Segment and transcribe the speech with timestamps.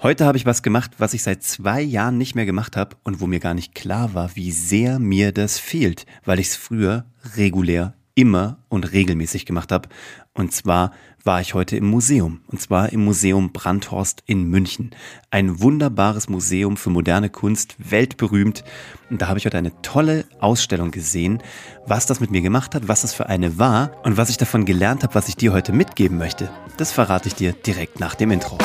[0.00, 3.20] Heute habe ich was gemacht, was ich seit zwei Jahren nicht mehr gemacht habe und
[3.20, 7.04] wo mir gar nicht klar war, wie sehr mir das fehlt, weil ich es früher
[7.36, 9.88] regulär immer und regelmäßig gemacht habe.
[10.34, 10.92] Und zwar
[11.24, 12.42] war ich heute im Museum.
[12.46, 14.92] Und zwar im Museum Brandhorst in München.
[15.32, 18.62] Ein wunderbares Museum für moderne Kunst, weltberühmt.
[19.10, 21.42] Und da habe ich heute eine tolle Ausstellung gesehen,
[21.86, 24.64] was das mit mir gemacht hat, was das für eine war und was ich davon
[24.64, 26.50] gelernt habe, was ich dir heute mitgeben möchte.
[26.76, 28.58] Das verrate ich dir direkt nach dem Intro.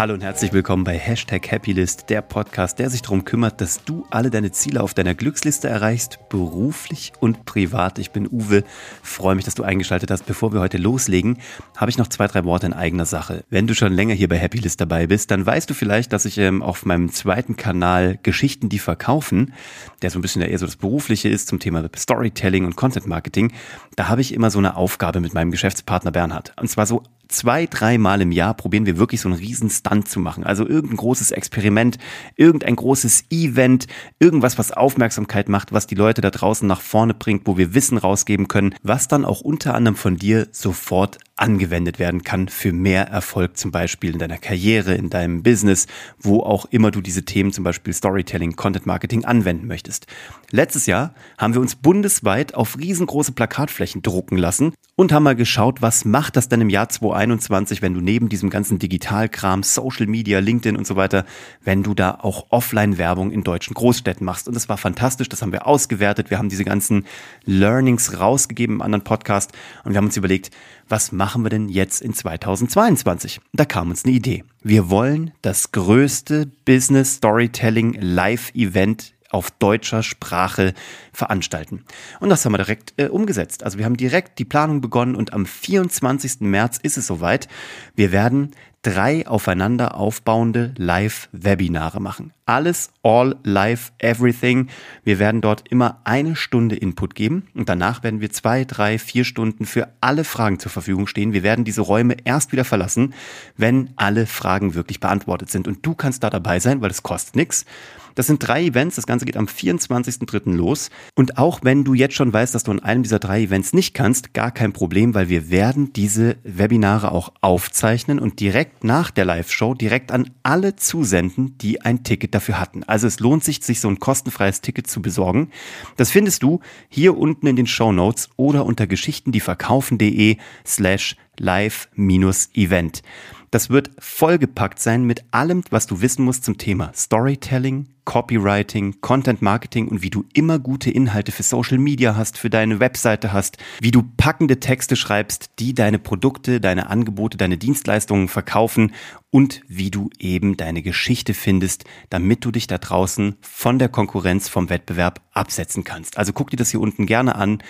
[0.00, 4.06] Hallo und herzlich willkommen bei Hashtag Happylist, der Podcast, der sich darum kümmert, dass du
[4.08, 7.98] alle deine Ziele auf deiner Glücksliste erreichst, beruflich und privat.
[7.98, 8.64] Ich bin Uwe,
[9.02, 10.24] freue mich, dass du eingeschaltet hast.
[10.24, 11.36] Bevor wir heute loslegen,
[11.76, 13.44] habe ich noch zwei, drei Worte in eigener Sache.
[13.50, 16.38] Wenn du schon länger hier bei Happylist dabei bist, dann weißt du vielleicht, dass ich
[16.38, 19.52] ähm, auf meinem zweiten Kanal Geschichten, die verkaufen,
[20.00, 23.52] der so ein bisschen eher so das Berufliche ist zum Thema Storytelling und Content Marketing,
[23.96, 26.54] da habe ich immer so eine Aufgabe mit meinem Geschäftspartner Bernhard.
[26.58, 30.20] Und zwar so zwei, dreimal im Jahr probieren wir wirklich so einen riesen Stunt zu
[30.20, 30.44] machen.
[30.44, 31.98] Also irgendein großes Experiment,
[32.36, 33.86] irgendein großes Event,
[34.18, 37.98] irgendwas, was Aufmerksamkeit macht, was die Leute da draußen nach vorne bringt, wo wir Wissen
[37.98, 43.08] rausgeben können, was dann auch unter anderem von dir sofort angewendet werden kann für mehr
[43.08, 45.86] Erfolg, zum Beispiel in deiner Karriere, in deinem Business,
[46.18, 50.06] wo auch immer du diese Themen, zum Beispiel Storytelling, Content Marketing anwenden möchtest.
[50.50, 55.80] Letztes Jahr haben wir uns bundesweit auf riesengroße Plakatflächen drucken lassen und haben mal geschaut,
[55.80, 60.40] was macht das denn im Jahr 2021, wenn du neben diesem ganzen Digitalkram, Social Media,
[60.40, 61.24] LinkedIn und so weiter,
[61.64, 64.46] wenn du da auch Offline-Werbung in deutschen Großstädten machst.
[64.46, 67.06] Und das war fantastisch, das haben wir ausgewertet, wir haben diese ganzen
[67.44, 69.52] Learnings rausgegeben im anderen Podcast
[69.84, 70.50] und wir haben uns überlegt,
[70.90, 73.40] was machen wir denn jetzt in 2022?
[73.52, 74.42] Da kam uns eine Idee.
[74.64, 80.74] Wir wollen das größte Business Storytelling Live Event auf deutscher Sprache
[81.12, 81.84] veranstalten.
[82.18, 83.62] Und das haben wir direkt äh, umgesetzt.
[83.62, 86.40] Also wir haben direkt die Planung begonnen und am 24.
[86.40, 87.46] März ist es soweit.
[87.94, 88.50] Wir werden
[88.82, 92.32] drei aufeinander aufbauende Live-Webinare machen.
[92.46, 94.68] Alles, all, live, everything.
[95.04, 99.24] Wir werden dort immer eine Stunde Input geben und danach werden wir zwei, drei, vier
[99.24, 101.32] Stunden für alle Fragen zur Verfügung stehen.
[101.32, 103.14] Wir werden diese Räume erst wieder verlassen,
[103.56, 105.68] wenn alle Fragen wirklich beantwortet sind.
[105.68, 107.66] Und du kannst da dabei sein, weil es kostet nichts.
[108.14, 108.96] Das sind drei Events.
[108.96, 110.52] Das Ganze geht am 24.03.
[110.54, 110.90] los.
[111.14, 113.94] Und auch wenn du jetzt schon weißt, dass du an einem dieser drei Events nicht
[113.94, 119.24] kannst, gar kein Problem, weil wir werden diese Webinare auch aufzeichnen und direkt nach der
[119.24, 122.82] Live-Show direkt an alle zusenden, die ein Ticket dafür hatten.
[122.84, 125.50] Also es lohnt sich, sich so ein kostenfreies Ticket zu besorgen.
[125.96, 130.36] Das findest du hier unten in den Show Notes oder unter geschichtendieverkaufen.de
[130.66, 133.02] slash live-event.
[133.50, 139.42] Das wird vollgepackt sein mit allem, was du wissen musst zum Thema Storytelling, Copywriting, Content
[139.42, 143.58] Marketing und wie du immer gute Inhalte für Social Media hast, für deine Webseite hast,
[143.80, 148.92] wie du packende Texte schreibst, die deine Produkte, deine Angebote, deine Dienstleistungen verkaufen
[149.30, 154.48] und wie du eben deine Geschichte findest, damit du dich da draußen von der Konkurrenz,
[154.48, 156.18] vom Wettbewerb absetzen kannst.
[156.18, 157.62] Also guck dir das hier unten gerne an.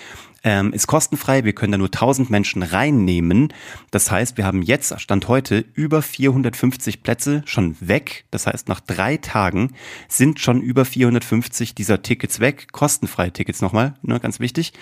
[0.43, 3.53] Ähm, ist kostenfrei, wir können da nur 1000 Menschen reinnehmen.
[3.91, 8.25] Das heißt, wir haben jetzt, Stand heute, über 450 Plätze schon weg.
[8.31, 9.73] Das heißt, nach drei Tagen
[10.09, 12.69] sind schon über 450 dieser Tickets weg.
[12.73, 14.73] Kostenfreie Tickets nochmal, ne, ganz wichtig.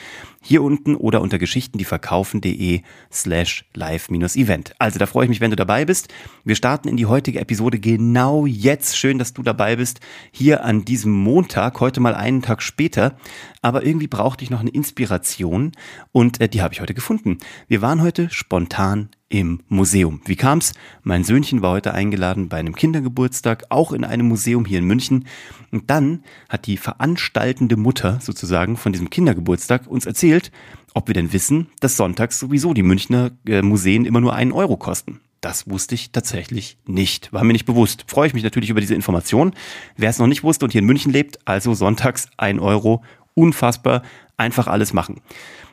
[0.41, 4.75] Hier unten oder unter geschichtendieverkaufen.de slash live-event.
[4.79, 6.09] Also da freue ich mich, wenn du dabei bist.
[6.45, 8.97] Wir starten in die heutige Episode genau jetzt.
[8.97, 9.99] Schön, dass du dabei bist.
[10.31, 13.17] Hier an diesem Montag, heute mal einen Tag später.
[13.61, 15.48] Aber irgendwie brauchte ich noch eine Inspiration
[16.13, 17.39] und äh, die habe ich heute gefunden.
[17.67, 20.21] Wir waren heute spontan im Museum.
[20.25, 20.73] Wie kam's?
[21.03, 25.27] Mein Söhnchen war heute eingeladen bei einem Kindergeburtstag, auch in einem Museum hier in München.
[25.71, 30.51] Und dann hat die veranstaltende Mutter sozusagen von diesem Kindergeburtstag uns erzählt,
[30.95, 34.77] ob wir denn wissen, dass sonntags sowieso die Münchner äh, Museen immer nur einen Euro
[34.77, 35.21] kosten.
[35.41, 37.33] Das wusste ich tatsächlich nicht.
[37.33, 38.05] War mir nicht bewusst.
[38.09, 39.55] Freue ich mich natürlich über diese Information.
[39.97, 43.05] Wer es noch nicht wusste und hier in München lebt, also sonntags ein Euro.
[43.35, 44.03] Unfassbar.
[44.39, 45.21] Einfach alles machen.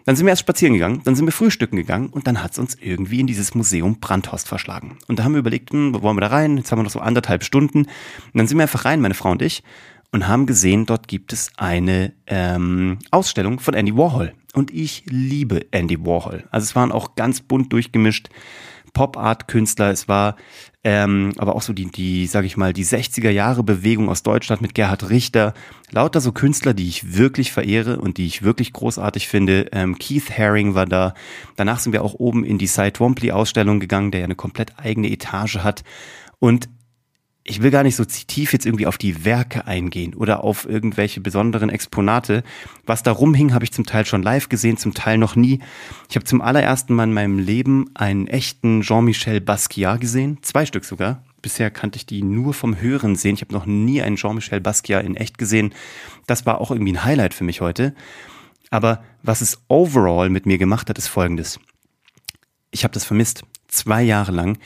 [0.04, 2.60] Dann sind wir erst spazieren gegangen, dann sind wir frühstücken gegangen und dann hat es
[2.60, 4.98] uns irgendwie in dieses Museum Brandhorst verschlagen.
[5.08, 6.58] Und da haben wir überlegt, hm, wo wollen wir da rein?
[6.58, 7.86] Jetzt haben wir noch so anderthalb Stunden.
[7.86, 7.90] Und
[8.34, 9.64] dann sind wir einfach rein, meine Frau und ich,
[10.12, 14.34] und haben gesehen, dort gibt es eine ähm, Ausstellung von Andy Warhol.
[14.56, 16.46] Und ich liebe Andy Warhol.
[16.50, 18.30] Also es waren auch ganz bunt durchgemischt
[18.94, 20.38] Pop-Art-Künstler, es war
[20.86, 24.62] ähm, aber auch so die, die, sag ich mal, die 60er Jahre Bewegung aus Deutschland
[24.62, 25.56] mit Gerhard Richter.
[25.90, 29.68] Lauter so Künstler, die ich wirklich verehre und die ich wirklich großartig finde.
[29.72, 31.16] Ähm, Keith Haring war da.
[31.56, 34.78] Danach sind wir auch oben in die Cy Twombly Ausstellung gegangen, der ja eine komplett
[34.78, 35.84] eigene Etage hat.
[36.38, 36.70] Und
[37.48, 41.22] ich will gar nicht so tief jetzt irgendwie auf die Werke eingehen oder auf irgendwelche
[41.22, 42.44] besonderen Exponate.
[42.88, 45.60] Was da rumhing, habe ich zum Teil schon live gesehen, zum Teil noch nie.
[46.10, 50.86] Ich habe zum allerersten Mal in meinem Leben einen echten Jean-Michel Basquiat gesehen, zwei Stück
[50.86, 51.24] sogar.
[51.44, 53.36] Bisher kannte ich die nur vom Hören sehen.
[53.36, 55.76] Ich habe noch nie einen Jean-Michel Basquiat in echt gesehen.
[56.26, 57.94] Das war auch irgendwie ein Highlight für mich heute.
[58.72, 61.60] Aber was es overall mit mir gemacht hat, ist folgendes.
[62.72, 63.44] Ich habe das vermisst
[63.76, 64.58] zwei Jahre lang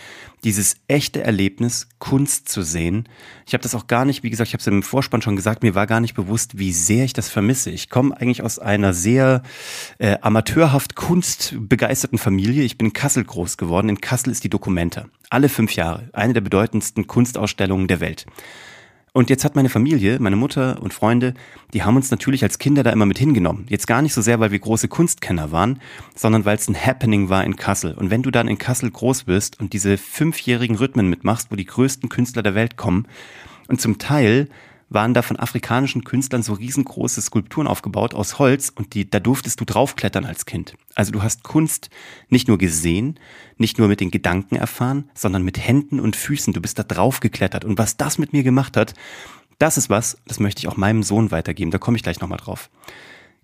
[0.43, 3.09] dieses echte Erlebnis, Kunst zu sehen.
[3.45, 5.63] Ich habe das auch gar nicht, wie gesagt, ich habe es im Vorspann schon gesagt,
[5.63, 7.71] mir war gar nicht bewusst, wie sehr ich das vermisse.
[7.71, 9.43] Ich komme eigentlich aus einer sehr
[9.97, 12.63] äh, amateurhaft kunstbegeisterten Familie.
[12.63, 13.89] Ich bin in Kassel groß geworden.
[13.89, 15.05] In Kassel ist die Dokumenta.
[15.29, 16.09] Alle fünf Jahre.
[16.13, 18.25] Eine der bedeutendsten Kunstausstellungen der Welt.
[19.11, 21.33] Und jetzt hat meine Familie, meine Mutter und Freunde,
[21.73, 23.65] die haben uns natürlich als Kinder da immer mit hingenommen.
[23.67, 25.79] Jetzt gar nicht so sehr, weil wir große Kunstkenner waren,
[26.15, 27.93] sondern weil es ein Happening war in Kassel.
[27.93, 31.65] Und wenn du dann in Kassel groß wirst und diese fünfjährigen Rhythmen mitmachst, wo die
[31.65, 33.07] größten Künstler der Welt kommen
[33.67, 34.47] und zum Teil
[34.89, 39.59] waren da von afrikanischen Künstlern so riesengroße Skulpturen aufgebaut aus Holz und die, da durftest
[39.61, 40.75] du draufklettern als Kind.
[40.95, 41.89] Also du hast Kunst
[42.29, 43.19] nicht nur gesehen,
[43.57, 46.53] nicht nur mit den Gedanken erfahren, sondern mit Händen und Füßen.
[46.53, 48.93] Du bist da draufgeklettert und was das mit mir gemacht hat,
[49.59, 51.69] das ist was, das möchte ich auch meinem Sohn weitergeben.
[51.69, 52.69] Da komme ich gleich nochmal drauf.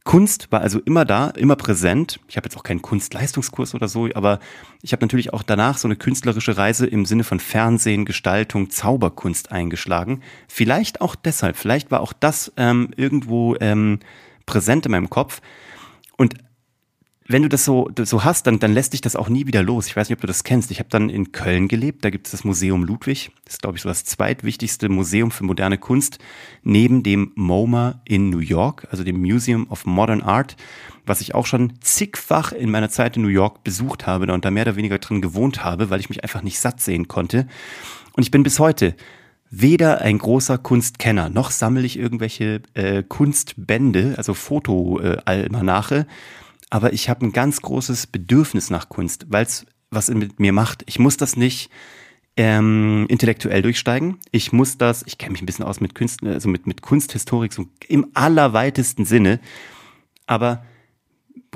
[0.06, 2.20] Kunst war also immer da, immer präsent.
[2.28, 4.40] Ich habe jetzt auch keinen Kunstleistungskurs oder so, aber
[4.84, 9.52] ich habe natürlich auch danach so eine künstlerische Reise im Sinne von Fernsehen, Gestaltung, Zauberkunst
[9.52, 10.22] eingeschlagen.
[10.48, 14.00] Vielleicht auch deshalb, vielleicht war auch das ähm, irgendwo ähm,
[14.46, 15.42] präsent in meinem Kopf.
[16.18, 16.36] Und
[17.28, 19.88] wenn du das so, so hast, dann, dann lässt dich das auch nie wieder los.
[19.88, 20.70] Ich weiß nicht, ob du das kennst.
[20.70, 23.32] Ich habe dann in Köln gelebt, da gibt es das Museum Ludwig.
[23.46, 26.20] Das ist, glaube ich, so das zweitwichtigste Museum für moderne Kunst,
[26.62, 30.56] neben dem MoMA in New York, also dem Museum of Modern Art,
[31.08, 34.52] was ich auch schon zigfach in meiner Zeit in New York besucht habe und da
[34.52, 37.48] mehr oder weniger drin gewohnt habe, weil ich mich einfach nicht satt sehen konnte.
[38.14, 38.96] Und ich bin bis heute
[39.50, 45.96] weder ein großer Kunstkenner, noch sammle ich irgendwelche äh, Kunstbände, also Fotoalmanache.
[45.96, 46.06] Äh,
[46.76, 50.84] aber ich habe ein ganz großes Bedürfnis nach Kunst, weil es was mit mir macht.
[50.88, 51.70] Ich muss das nicht
[52.36, 54.18] ähm, intellektuell durchsteigen.
[54.32, 57.54] Ich muss das, ich kenne mich ein bisschen aus mit Kunst, also mit, mit Kunsthistorik
[57.54, 59.40] so im allerweitesten Sinne.
[60.28, 60.66] Aber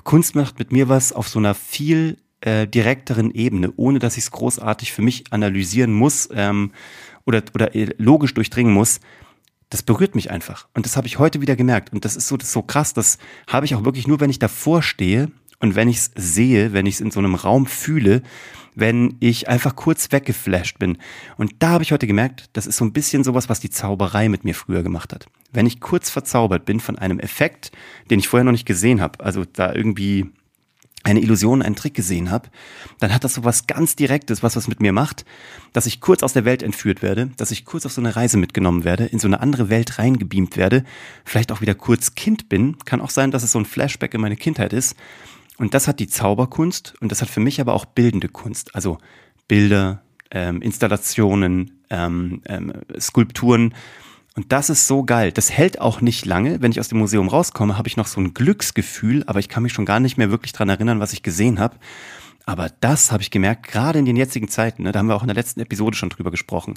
[0.05, 4.23] Kunst macht mit mir was auf so einer viel äh, direkteren Ebene, ohne dass ich
[4.23, 6.71] es großartig für mich analysieren muss ähm,
[7.25, 9.01] oder, oder äh, logisch durchdringen muss
[9.69, 10.67] das berührt mich einfach.
[10.73, 11.93] Und das habe ich heute wieder gemerkt.
[11.93, 12.93] Und das ist so, das ist so krass.
[12.93, 13.17] Das
[13.47, 16.85] habe ich auch wirklich nur, wenn ich davor stehe und wenn ich es sehe, wenn
[16.85, 18.23] ich es in so einem Raum fühle,
[18.75, 20.97] wenn ich einfach kurz weggeflasht bin.
[21.37, 24.29] Und da habe ich heute gemerkt, das ist so ein bisschen sowas, was die Zauberei
[24.29, 25.27] mit mir früher gemacht hat.
[25.51, 27.71] Wenn ich kurz verzaubert bin von einem Effekt,
[28.09, 30.31] den ich vorher noch nicht gesehen habe, also da irgendwie
[31.03, 32.49] eine Illusion, einen Trick gesehen habe,
[32.99, 35.25] dann hat das so was ganz Direktes, was was mit mir macht,
[35.73, 38.37] dass ich kurz aus der Welt entführt werde, dass ich kurz auf so eine Reise
[38.37, 40.83] mitgenommen werde, in so eine andere Welt reingebeamt werde,
[41.23, 44.21] vielleicht auch wieder kurz Kind bin, kann auch sein, dass es so ein Flashback in
[44.21, 44.95] meine Kindheit ist.
[45.57, 48.97] Und das hat die Zauberkunst und das hat für mich aber auch bildende Kunst, also
[49.47, 50.01] Bilder,
[50.31, 53.73] ähm, Installationen, ähm, ähm, Skulpturen,
[54.35, 55.31] und das ist so geil.
[55.31, 56.61] Das hält auch nicht lange.
[56.61, 59.63] Wenn ich aus dem Museum rauskomme, habe ich noch so ein Glücksgefühl, aber ich kann
[59.63, 61.77] mich schon gar nicht mehr wirklich dran erinnern, was ich gesehen habe.
[62.45, 65.23] Aber das habe ich gemerkt, gerade in den jetzigen Zeiten, ne, da haben wir auch
[65.23, 66.75] in der letzten Episode schon drüber gesprochen.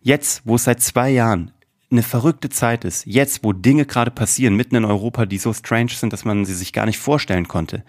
[0.00, 1.50] Jetzt, wo es seit zwei Jahren
[1.90, 5.90] eine verrückte Zeit ist, jetzt, wo Dinge gerade passieren, mitten in Europa, die so strange
[5.90, 7.84] sind, dass man sie sich gar nicht vorstellen konnte.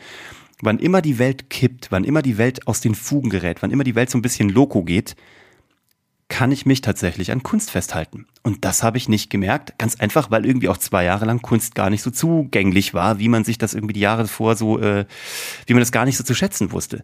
[0.61, 3.83] Wann immer die Welt kippt, wann immer die Welt aus den Fugen gerät, wann immer
[3.83, 5.15] die Welt so ein bisschen loco geht,
[6.33, 8.25] kann ich mich tatsächlich an Kunst festhalten.
[8.41, 11.75] Und das habe ich nicht gemerkt, ganz einfach, weil irgendwie auch zwei Jahre lang Kunst
[11.75, 15.05] gar nicht so zugänglich war, wie man sich das irgendwie die Jahre vor so, äh,
[15.67, 17.03] wie man das gar nicht so zu schätzen wusste.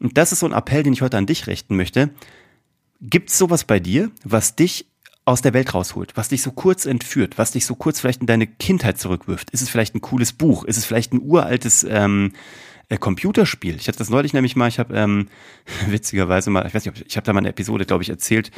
[0.00, 2.10] Und das ist so ein Appell, den ich heute an dich richten möchte.
[3.00, 4.86] Gibt es sowas bei dir, was dich
[5.24, 8.26] aus der Welt rausholt, was dich so kurz entführt, was dich so kurz vielleicht in
[8.26, 9.50] deine Kindheit zurückwirft?
[9.50, 10.64] Ist es vielleicht ein cooles Buch?
[10.64, 12.32] Ist es vielleicht ein uraltes ähm,
[12.88, 13.76] äh, Computerspiel.
[13.76, 15.28] Ich hatte das neulich nämlich mal, ich habe ähm,
[15.88, 18.50] witzigerweise mal, ich weiß nicht, ich habe da mal eine Episode, glaube ich, erzählt,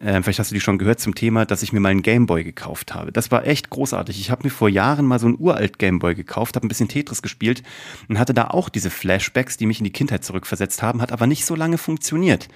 [0.00, 2.44] äh, vielleicht hast du die schon gehört zum Thema, dass ich mir mal einen Gameboy
[2.44, 3.12] gekauft habe.
[3.12, 4.18] Das war echt großartig.
[4.20, 7.22] Ich habe mir vor Jahren mal so einen uralt Gameboy gekauft, habe ein bisschen Tetris
[7.22, 7.62] gespielt
[8.08, 11.26] und hatte da auch diese Flashbacks, die mich in die Kindheit zurückversetzt haben, hat aber
[11.26, 12.48] nicht so lange funktioniert.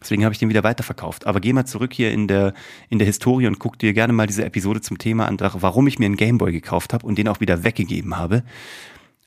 [0.00, 1.26] Deswegen habe ich den wieder weiterverkauft.
[1.26, 2.54] Aber geh mal zurück hier in der,
[2.88, 5.98] in der Historie und guck dir gerne mal diese Episode zum Thema an, warum ich
[5.98, 8.42] mir einen Gameboy gekauft habe und den auch wieder weggegeben habe.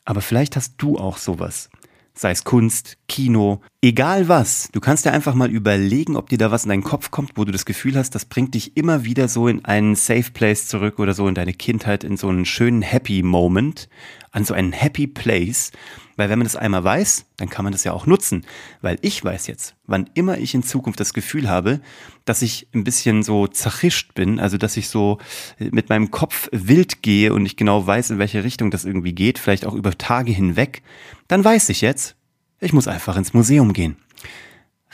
[0.05, 1.69] Aber vielleicht hast du auch sowas.
[2.17, 4.69] Sei es Kunst, Kino, egal was.
[4.71, 7.43] Du kannst dir einfach mal überlegen, ob dir da was in deinen Kopf kommt, wo
[7.43, 11.00] du das Gefühl hast, das bringt dich immer wieder so in einen Safe Place zurück
[11.00, 13.89] oder so in deine Kindheit, in so einen schönen Happy Moment.
[14.36, 15.72] An so einen Happy Place,
[16.18, 18.46] weil wenn man das einmal weiß, dann kann man das ja auch nutzen,
[18.82, 21.80] weil ich weiß jetzt, wann immer ich in Zukunft das Gefühl habe,
[22.25, 25.20] dass ich ein bisschen so zerchischt bin, also dass ich so
[25.58, 29.39] mit meinem Kopf wild gehe und ich genau weiß, in welche Richtung das irgendwie geht,
[29.39, 30.82] vielleicht auch über Tage hinweg,
[31.30, 32.18] dann weiß ich jetzt,
[32.60, 33.96] ich muss einfach ins Museum gehen.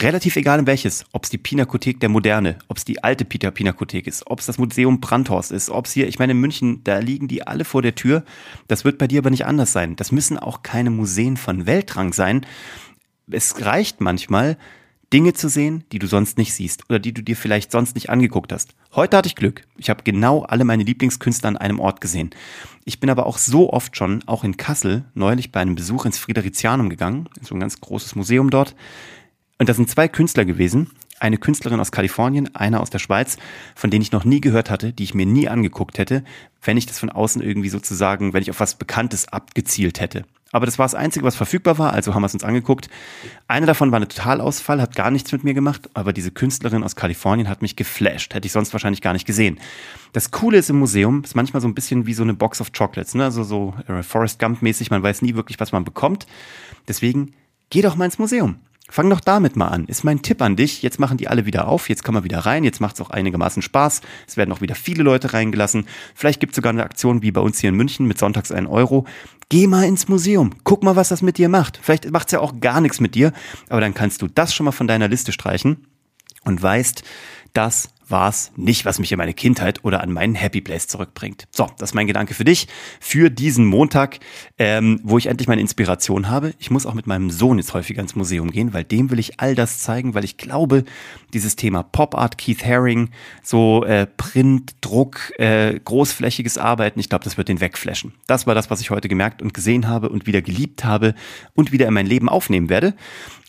[0.02, 3.52] Relativ egal in welches, ob es die Pinakothek der Moderne, ob es die alte Peter
[3.52, 6.84] Pinakothek ist, ob es das Museum Brandhorst ist, ob es hier, ich meine in München,
[6.84, 8.24] da liegen die alle vor der Tür.
[8.68, 9.96] Das wird bei dir aber nicht anders sein.
[9.96, 12.48] Das müssen auch keine Museen von Weltrang sein.
[13.30, 14.58] Es reicht manchmal,
[15.14, 18.10] Dinge zu sehen, die du sonst nicht siehst oder die du dir vielleicht sonst nicht
[18.10, 18.74] angeguckt hast.
[18.96, 19.68] Heute hatte ich Glück.
[19.78, 22.32] Ich habe genau alle meine Lieblingskünstler an einem Ort gesehen.
[22.86, 26.18] Ich bin aber auch so oft schon, auch in Kassel, neulich bei einem Besuch ins
[26.18, 28.74] Fridericianum gegangen, so ein ganz großes Museum dort.
[29.62, 30.90] Und da sind zwei Künstler gewesen.
[31.20, 33.38] Eine Künstlerin aus Kalifornien, einer aus der Schweiz,
[33.76, 36.24] von denen ich noch nie gehört hatte, die ich mir nie angeguckt hätte,
[36.64, 40.26] wenn ich das von außen irgendwie sozusagen, wenn ich auf was Bekanntes abgezielt hätte.
[40.52, 42.90] Aber das war das Einzige, was verfügbar war, also haben wir es uns angeguckt.
[43.48, 46.96] Eine davon war eine Totalausfall, hat gar nichts mit mir gemacht, aber diese Künstlerin aus
[46.96, 49.60] Kalifornien hat mich geflasht, hätte ich sonst wahrscheinlich gar nicht gesehen.
[50.12, 52.72] Das Coole ist im Museum, ist manchmal so ein bisschen wie so eine Box of
[52.72, 53.26] Chocolates, ne?
[53.26, 56.26] also so äh, Forrest Gump mäßig, man weiß nie wirklich, was man bekommt.
[56.88, 57.36] Deswegen
[57.70, 58.58] geh doch mal ins Museum.
[58.92, 59.86] Fang doch damit mal an.
[59.86, 60.82] Ist mein Tipp an dich.
[60.82, 61.88] Jetzt machen die alle wieder auf.
[61.88, 62.66] Jetzt kann man wieder rein.
[62.66, 64.02] Jetzt macht es auch einigermaßen Spaß.
[64.28, 65.86] Es werden auch wieder viele Leute reingelassen.
[66.14, 68.68] Vielleicht gibt es sogar eine Aktion wie bei uns hier in München mit sonntags einen
[68.68, 69.06] Euro.
[69.48, 70.52] Geh mal ins Museum.
[70.66, 71.80] Guck mal, was das mit dir macht.
[71.82, 73.32] Vielleicht macht es ja auch gar nichts mit dir.
[73.70, 75.88] Aber dann kannst du das schon mal von deiner Liste streichen
[76.44, 77.04] und weißt,
[77.54, 81.48] dass war es nicht, was mich in meine Kindheit oder an meinen Happy Place zurückbringt.
[81.52, 82.68] So, das ist mein Gedanke für dich,
[83.00, 84.20] für diesen Montag,
[84.58, 86.54] ähm, wo ich endlich meine Inspiration habe.
[86.60, 89.40] Ich muss auch mit meinem Sohn jetzt häufiger ins Museum gehen, weil dem will ich
[89.40, 90.84] all das zeigen, weil ich glaube,
[91.34, 93.10] dieses Thema Pop Art, Keith Haring,
[93.44, 98.14] so äh, Print, Druck, äh, großflächiges Arbeiten, ich glaube, das wird den wegflashen.
[98.28, 101.16] Das war das, was ich heute gemerkt und gesehen habe und wieder geliebt habe
[101.54, 102.94] und wieder in mein Leben aufnehmen werde.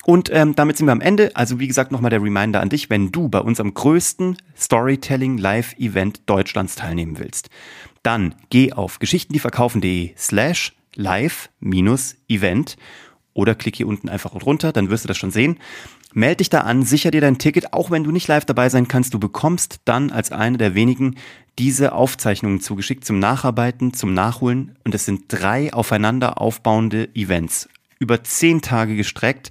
[0.05, 1.35] Und ähm, damit sind wir am Ende.
[1.35, 6.23] Also wie gesagt, nochmal der Reminder an dich, wenn du bei unserem größten Storytelling Live-Event
[6.27, 7.51] Deutschlands teilnehmen willst,
[8.03, 12.77] dann geh auf geschichtendieverkaufen.de slash live-event
[13.35, 15.59] oder klick hier unten einfach runter, dann wirst du das schon sehen.
[16.13, 18.89] Meld dich da an, sicher dir dein Ticket, auch wenn du nicht live dabei sein
[18.89, 19.15] kannst.
[19.15, 21.17] Du bekommst dann als eine der wenigen
[21.59, 24.77] diese Aufzeichnungen zugeschickt zum Nacharbeiten, zum Nachholen.
[24.85, 27.69] Und es sind drei aufeinander aufbauende Events.
[27.99, 29.51] Über zehn Tage gestreckt.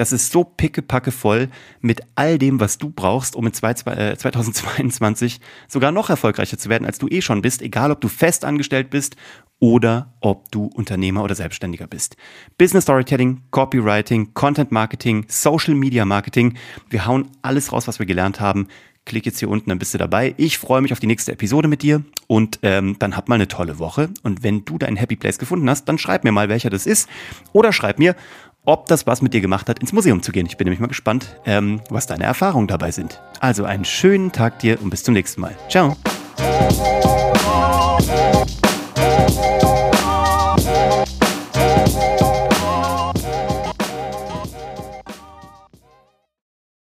[0.00, 1.50] Das ist so pickepacke voll
[1.82, 5.38] mit all dem, was du brauchst, um in 2022 äh,
[5.68, 8.88] sogar noch erfolgreicher zu werden, als du eh schon bist, egal ob du fest angestellt
[8.88, 9.16] bist
[9.58, 12.16] oder ob du Unternehmer oder Selbstständiger bist.
[12.56, 16.56] Business Storytelling, Copywriting, Content Marketing, Social Media Marketing.
[16.88, 18.68] Wir hauen alles raus, was wir gelernt haben.
[19.04, 20.34] Klick jetzt hier unten, dann bist du dabei.
[20.38, 23.48] Ich freue mich auf die nächste Episode mit dir und ähm, dann hab mal eine
[23.48, 24.08] tolle Woche.
[24.22, 27.08] Und wenn du deinen Happy Place gefunden hast, dann schreib mir mal, welcher das ist.
[27.52, 28.14] Oder schreib mir,
[28.70, 30.46] ob das was mit dir gemacht hat, ins Museum zu gehen.
[30.46, 33.20] Ich bin nämlich mal gespannt, ähm, was deine Erfahrungen dabei sind.
[33.40, 35.56] Also einen schönen Tag dir und bis zum nächsten Mal.
[35.68, 35.96] Ciao.